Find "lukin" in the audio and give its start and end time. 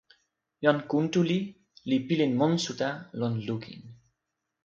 3.47-3.81